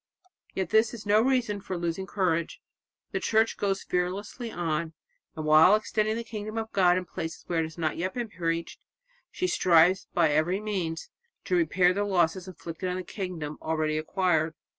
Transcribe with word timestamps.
Yet 0.55 0.71
this 0.71 0.95
is 0.95 1.05
no 1.05 1.21
reason 1.21 1.61
for 1.61 1.77
losing 1.77 2.07
courage. 2.07 2.59
The 3.11 3.19
Church 3.19 3.55
goes 3.55 3.83
fearlessly 3.83 4.51
on, 4.51 4.93
and 5.35 5.45
while 5.45 5.75
extending 5.75 6.15
the 6.15 6.23
Kingdom 6.23 6.57
of 6.57 6.71
God 6.71 6.97
in 6.97 7.05
places 7.05 7.43
where 7.45 7.59
it 7.59 7.65
has 7.65 7.77
not 7.77 7.97
yet 7.97 8.15
been 8.15 8.27
preached, 8.29 8.79
she 9.29 9.45
strives 9.45 10.07
by 10.11 10.31
every 10.31 10.59
means 10.59 11.11
to 11.45 11.55
repair 11.55 11.93
the 11.93 12.03
losses 12.03 12.47
inflicted 12.47 12.89
on 12.89 12.95
the 12.95 13.03
Kingdom 13.03 13.59
already 13.61 13.95
acquired." 13.99 14.55